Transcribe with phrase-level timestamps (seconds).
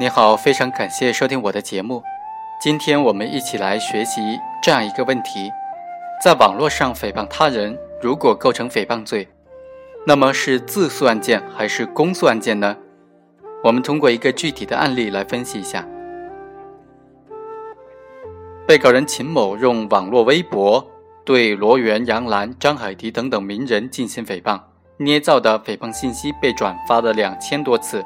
[0.00, 2.02] 你好，非常感谢收听我的节目。
[2.58, 5.52] 今天我们一起来学习这样一个问题：
[6.24, 9.28] 在网络上诽谤他人，如果构成诽谤罪，
[10.06, 12.74] 那么是自诉案件还是公诉案件呢？
[13.62, 15.86] 我们通过一个具体的案例来分析一下。
[18.66, 20.82] 被告人秦某用网络微博
[21.26, 24.58] 对罗源、杨澜、张海迪等等名人进行诽谤，
[24.96, 28.02] 捏造的诽谤信息被转发了两千多次，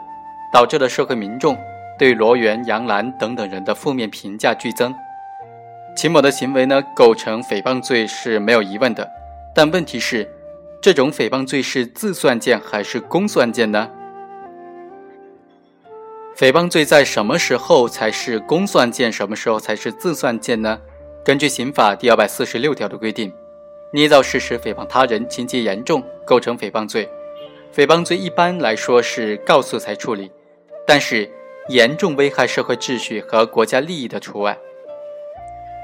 [0.52, 1.56] 导致了社会民众。
[2.04, 4.94] 对罗源、杨澜等等人的负面评价剧增，
[5.96, 9.10] 秦某的行为呢构成诽谤罪是没有疑问的，
[9.54, 10.30] 但问题是，
[10.82, 13.90] 这种诽谤罪是自诉案件还是公诉案件呢？
[16.36, 20.78] 诽谤罪在什么时候才是公诉案件，什么时候才是自诉案件呢？
[21.24, 23.32] 根据刑法第二百四十六条的规定，
[23.94, 27.08] 捏造事实诽谤他人，情节严重，构成诽谤罪。
[27.74, 30.30] 诽谤罪一般来说是告诉才处理，
[30.86, 31.26] 但是。
[31.68, 34.54] 严重危害社会秩序和国家利益的除外，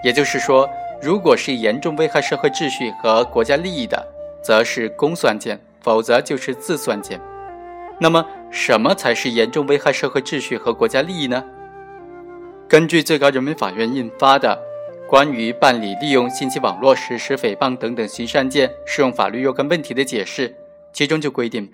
[0.05, 0.69] 也就是说，
[1.01, 4.07] 如果是严重危害社会秩序和国家利益的，
[4.43, 7.19] 则是公诉案件，否则就是自诉案件。
[7.99, 11.43] 那么，什么才是严重危害社会秩序和国家利益呢？
[12.69, 14.55] 根据最高人民法院印发的
[15.09, 20.51] 《关于办理利用信息网络实施诽谤等等刑事案件适用法律若干问题的解释》，
[20.93, 21.73] 其中就规定，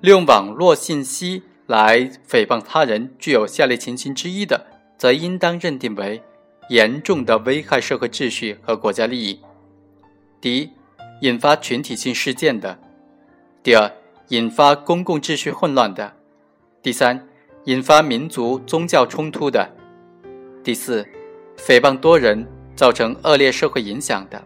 [0.00, 1.44] 利用网络信息。
[1.70, 4.66] 来诽谤他人具有下列情形之一的，
[4.98, 6.20] 则应当认定为
[6.68, 9.40] 严重的危害社会秩序和国家利益。
[10.40, 10.70] 第一，
[11.20, 12.76] 引发群体性事件的；
[13.62, 13.88] 第二，
[14.30, 16.12] 引发公共秩序混乱的；
[16.82, 17.24] 第三，
[17.66, 19.64] 引发民族宗教冲突的；
[20.64, 21.06] 第四，
[21.56, 22.44] 诽谤多人
[22.74, 24.42] 造成恶劣社会影响的；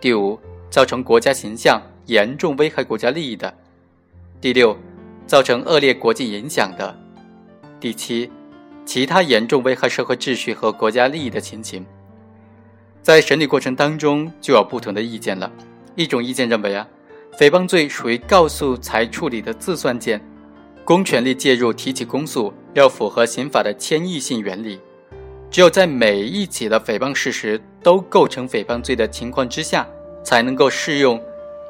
[0.00, 3.48] 第五，造成国家形象严重危害国家利益的；
[4.40, 4.76] 第六。
[5.26, 6.94] 造成恶劣国际影响的，
[7.80, 8.30] 第七，
[8.84, 11.86] 其他严重危害社会秩序和国家利益的情形，
[13.02, 15.50] 在审理过程当中就有不同的意见了。
[15.94, 16.86] 一种意见认为啊，
[17.38, 20.20] 诽谤罪属于告诉才处理的自诉案件，
[20.84, 24.80] 公权力介入提起公诉要符合刑法的迁移性原理，
[25.50, 29.86] 只有在每一起的诽谤事实都构成诽谤罪的情况之下，
[30.24, 31.20] 才能够适用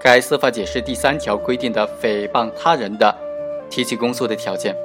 [0.00, 3.14] 该司法解释第三条规定的诽谤他人的。
[3.72, 4.76] 提起公诉的条件。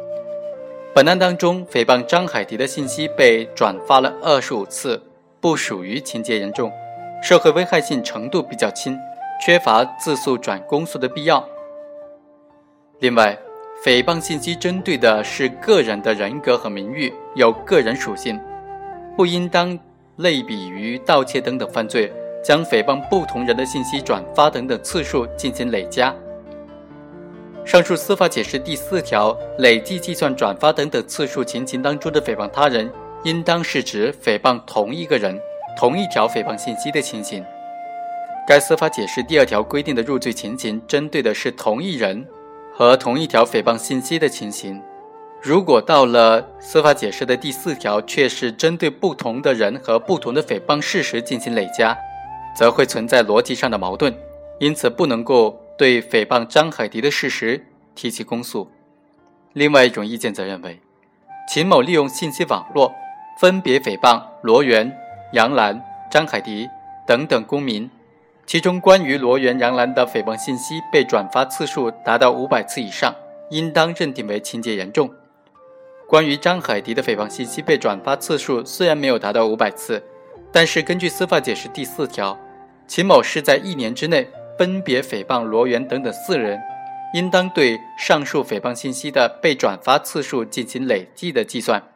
[0.96, 5.04] 本案当中，诽谤张海迪的信息被转发了二十五次，
[5.42, 6.72] 不属于情节严重，
[7.22, 8.98] 社会危害性程度比较轻，
[9.46, 11.46] 缺乏自诉转公诉的必要。
[13.00, 13.38] 另外，
[13.86, 18.40] 诽谤信息针对的是个人的人格和名誉，有个人属性，
[19.18, 19.78] 不应当
[20.16, 22.12] 类比于盗窃等等犯罪，
[22.42, 26.16] 将诽谤不同人的信息转发等等次数进行累加。
[27.68, 32.90] 上述司法解释第四条累计计算转发等等次数情形当中的诽谤他人，
[33.26, 35.38] 应当是指诽谤同一个人、
[35.78, 37.44] 同一条诽谤信息的情形。
[38.48, 42.26] 该司法解释第二条规定的入罪情形，针对的是同一人
[42.74, 44.82] 和同一条诽谤信息的情形。
[45.42, 51.98] 如果到了司法解释的第四条，却是针对不同的人和不同的诽谤事实进行累加，
[52.58, 54.14] 则会存在逻辑上的矛盾，
[54.58, 55.62] 因此不能够。
[55.78, 58.70] 对诽谤张海迪的事实提起公诉。
[59.54, 60.80] 另外一种意见则认为，
[61.48, 62.94] 秦某利用信息网络
[63.40, 64.92] 分别诽谤罗源、
[65.34, 66.68] 杨澜、张海迪
[67.06, 67.90] 等等公民，
[68.46, 73.14] 其中关于罗源、杨澜的诽谤信息被转发次数达到五百次以上，
[73.52, 75.10] 应当认定为情节严重。
[76.08, 80.02] 关于张海迪的诽谤信息被转发次数虽然没有达到五百次，
[80.52, 82.40] 但是根据司法解释第四条，
[82.88, 84.28] 秦某是在一年之内。
[84.58, 86.60] 分别诽谤罗源等等四人，
[87.14, 91.92] 应当对上述诽谤信息的被转发次数进行累计的计算。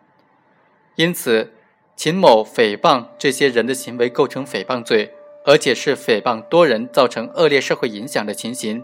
[0.95, 1.53] 因此，
[1.95, 5.13] 秦某诽谤这些人的行为构成诽谤罪，
[5.45, 8.83] 而且是诽谤多人造成恶劣社会影响的情形，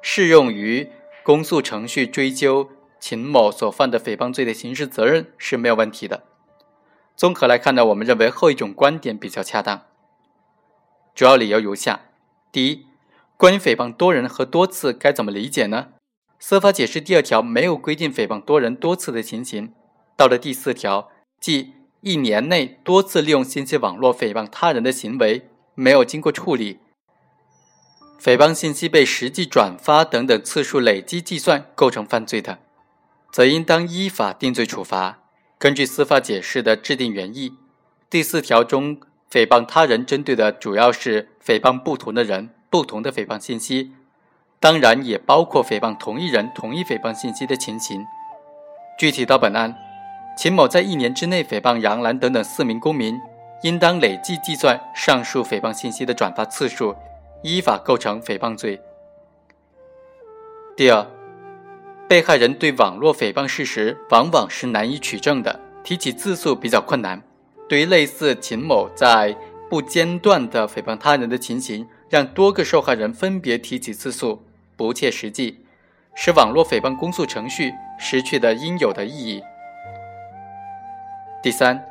[0.00, 0.90] 适用于
[1.22, 2.68] 公诉程序追究
[3.00, 6.22] 秦某所犯的诽谤罪的刑事责任是没有问题的。
[7.16, 9.82] 综合来看呢，我们认为后一种观点比较恰当。
[11.14, 12.00] 主要理由如下：
[12.50, 12.86] 第一，
[13.42, 15.88] 关于诽谤多人和多次该怎么理解呢？
[16.38, 19.74] 司法解释第二条没有规定诽谤多人多次的情形，
[20.16, 21.10] 到了第四条，
[21.40, 21.72] 即
[22.02, 26.78] 一年内多次利用信息网络诽谤他人的行为没有经过处理，
[28.20, 32.60] 诽谤信息被实际转发等等次数累积计算构成犯罪的，
[33.32, 35.18] 则应当依法定罪处罚。
[35.58, 37.54] 根据司法解释的制定原意，
[38.08, 42.50] 第四条中诽谤他人针对的主要是诽谤不同的人。
[42.72, 43.92] 不同的诽谤信息，
[44.58, 48.02] 当然也包括诽谤同一人、同一诽谤信息的情形。
[48.98, 49.76] 具体到本案，
[50.38, 53.20] 秦某在一年之内诽谤杨澜等等四名公民，
[53.62, 56.96] 应当累计计算上述诽谤信息的转发次数，
[57.42, 58.80] 依法构成诽谤罪。
[60.74, 61.06] 第二，
[62.08, 67.22] 被害人对网络诽谤事实往往是难以取证的，提起自诉比较困难。
[67.68, 69.36] 对于类似秦某在
[69.68, 74.42] 不间断的诽谤他人的情形，让多个受害人分别提起自诉，
[74.76, 75.60] 不切实际，
[76.14, 79.42] 使网络诽谤公诉程序失去了应有的意义。
[81.42, 81.82] 第三，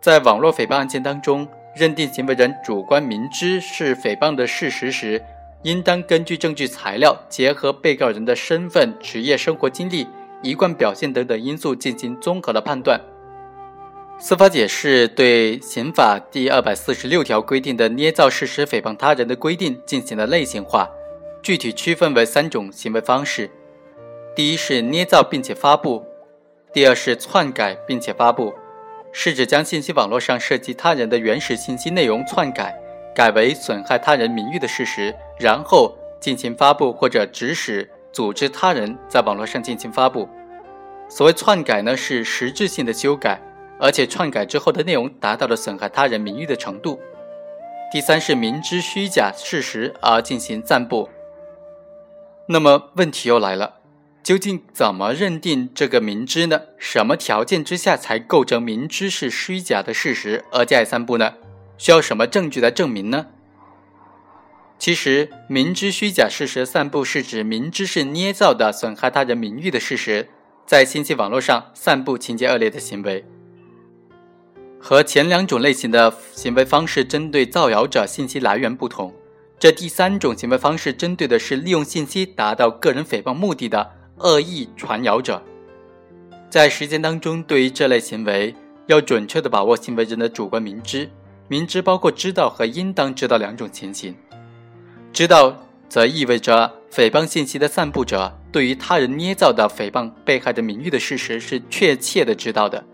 [0.00, 5.22] 在网络诽谤案件当中，认定行为人主观明知是诽谤的事实时，
[5.62, 10.08] 应当根据证据材料，结合被告人的身份、职业生活经历、
[10.42, 12.98] 一贯表现等等因素进行综合的判断。
[14.18, 20.90] 司法解释对刑法第二百四十六条规定的捏造事实诽谤他人的规定进行了类型化，
[21.42, 23.50] 具体区分为三种行为方式：
[24.34, 26.02] 第一是捏造并且发布；
[26.72, 28.54] 第二是篡改并且发布，
[29.12, 32.74] 是指将信息网络上涉及他人的原始信息内容篡改，
[33.14, 40.26] 改为损害他人名誉的事实，然后进行发布或者指使、组织他人在网络上进行发布。
[41.06, 43.38] 所谓篡改呢，是实质性的修改。
[43.78, 47.00] 而且篡改之后的内容达到了损害他人名誉的程度。
[47.92, 51.08] 第三是明知虚假事实而进行散布。
[52.48, 53.76] 那么问题又来了，
[54.22, 56.62] 究竟怎么认定这个明知呢？
[56.78, 61.34] 什么条件之下才构成明知是虚假的事实而加以散布呢？
[61.78, 63.26] 需要什么证据来证明呢？
[64.78, 70.28] 其实，明知虚假事实散布是指明知是捏造的损害他人名誉的事实，
[70.66, 73.24] 在信息网络上散布情节恶劣的行为。
[74.78, 79.12] 和前两种类型的行为方式针对造谣者信息来源不同，
[79.58, 85.42] 这第三种行为方式针对的是利用信息达到个人诽谤目的的恶意传谣者。
[86.48, 88.54] 在实践当中，对于这类行为，
[88.86, 91.10] 要准确地把握行为人的主观明知。
[91.48, 94.14] 明知包括知道和应当知道两种情形。
[95.12, 95.56] 知道
[95.88, 102.84] 则意味着诽谤信息的散布者对于他人捏造的诽谤被害人名誉的事实是确切的知道的。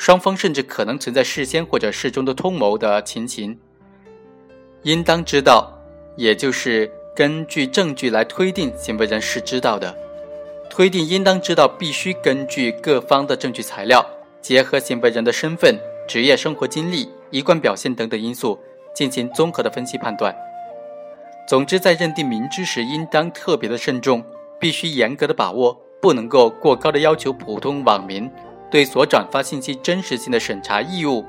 [0.00, 3.58] 双方甚至可能存在事先或者事中的通谋的情形，
[4.82, 5.78] 应当知道，
[6.16, 9.94] 也就是根据证据来推定行为人是知道的。
[10.70, 14.02] 推定应当知道，必须根据各方的证据材料，
[14.40, 18.58] 结合行为人的身份、职业生活经历、一贯表现等等因素
[18.94, 20.34] 进行综合的分析判断。
[21.46, 24.24] 总之，在认定明知时，应当特别的慎重，
[24.58, 28.30] 必须严格的把握，不能够过高的要求普通网民。
[28.70, 31.24] 对所转发信息真实性的审查义务，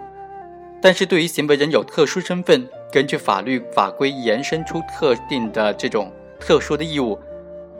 [0.81, 7.17] 但是对于行为人有特殊身份，根据法律法规延伸出特定的这种特殊的义务，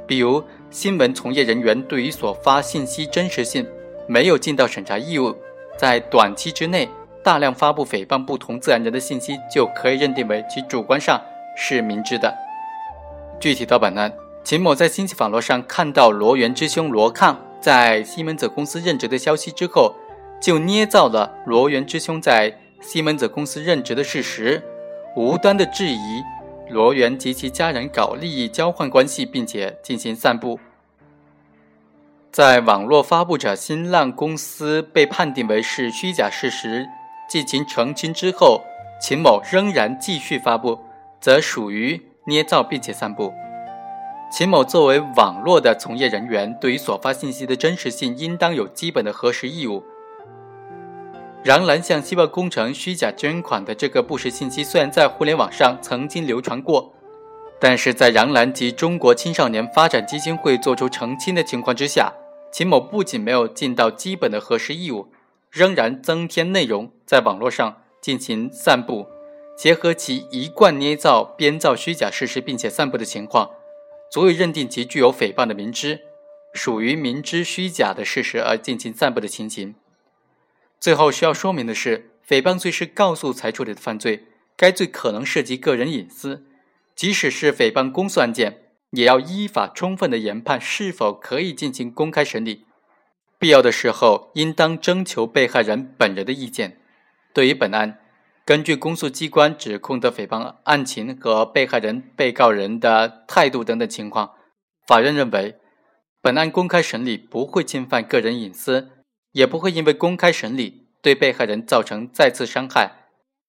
[0.07, 3.65] 比如新闻从业人员对于所发信息真实性
[4.07, 5.35] 没有尽到审查义务，
[5.77, 6.89] 在短期之内
[7.23, 11.21] 大量发布诽谤不同自然人的信息，就可以认定为其主观上
[11.55, 12.33] 是明知的。
[13.39, 14.11] 具体到本案，
[14.43, 17.37] 秦某在信息网络上看到罗源之兄罗抗。
[17.61, 19.95] 在西门子公司任职的消息之后，
[20.41, 24.63] 就捏造了罗源之兄在西门子公司任职的事实，
[25.15, 26.23] 无端的质疑
[26.69, 30.59] 罗源及其家人搞利益交换关系，并且进行散布。
[32.31, 36.87] 在网络发布者新浪公司被判定为是虚假事实，
[37.29, 38.63] 进行澄清之后，
[38.99, 40.79] 秦某仍然继续发布，
[41.19, 43.33] 则属于捏造并且散布。
[44.31, 49.83] 秦某作为网络的从业人员，对于所发信息的真实性，应当有基本的核实义务。
[51.43, 56.93] 杨澜向希望工程虚假捐款的这个不实信息，虽然在互联网上曾经流传过，
[57.59, 62.13] 但是在杨澜及中国青少年发展基金会作出澄清的情况之下，
[62.53, 65.09] 秦某不仅没有尽到基本的核实义务，
[65.49, 69.05] 仍然增添内容在网络上进行散布，
[69.57, 73.49] 结合其一贯捏造、编造虚假事实并且散布的情况。
[74.11, 76.01] 足以认定其具有诽谤的明知，
[76.53, 79.73] 属于明知虚假的事实而进行散布的情形。
[80.81, 84.25] 最后需要说明的是，诽谤罪是告诉才处理的犯罪，
[84.57, 86.45] 该罪可能涉及个人隐私，
[86.93, 92.65] 即使是诽谤公诉案件，也要依法充分的研判是否可以进行公开审理，
[93.39, 96.81] 必要的时候应当征求被害人本人的意见。
[97.33, 98.00] 对于本案。
[98.51, 104.33] 根据公诉机关指控的诽谤案情和被害人、被告人的态度等等情况，
[104.85, 105.55] 法院认为，
[106.21, 108.89] 本案公开审理不会侵犯个人隐私，
[109.31, 113.07] 也不会因为公开审理对被害人造成再次伤害，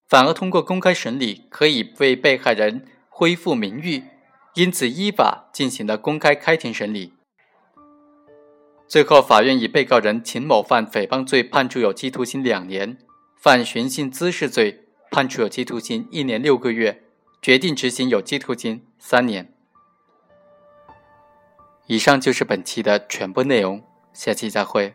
[0.09, 4.05] 反而通过公开审理可以为被害人恢复名誉，
[4.55, 7.13] 因此依法进行了公开开庭审理。
[8.87, 12.97] 最后，法院以被告人秦某犯诽谤罪判处有期徒刑两年，
[13.37, 14.82] 犯寻衅滋事罪
[15.13, 17.03] 判处有期徒刑一年六个月，
[17.43, 19.53] 决定执行有期徒刑三年。
[21.87, 24.95] 以上就是本期的全部内容，下期再会。